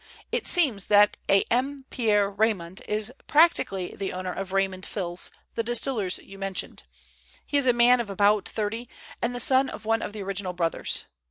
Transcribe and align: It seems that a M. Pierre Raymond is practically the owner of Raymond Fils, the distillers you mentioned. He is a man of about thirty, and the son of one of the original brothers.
It 0.31 0.47
seems 0.47 0.87
that 0.87 1.15
a 1.29 1.43
M. 1.51 1.85
Pierre 1.91 2.27
Raymond 2.31 2.81
is 2.87 3.13
practically 3.27 3.93
the 3.95 4.13
owner 4.13 4.33
of 4.33 4.51
Raymond 4.51 4.83
Fils, 4.83 5.29
the 5.53 5.61
distillers 5.61 6.17
you 6.17 6.39
mentioned. 6.39 6.81
He 7.45 7.57
is 7.57 7.67
a 7.67 7.71
man 7.71 7.99
of 7.99 8.09
about 8.09 8.49
thirty, 8.49 8.89
and 9.21 9.35
the 9.35 9.39
son 9.39 9.69
of 9.69 9.85
one 9.85 10.01
of 10.01 10.11
the 10.13 10.23
original 10.23 10.53
brothers. 10.53 11.05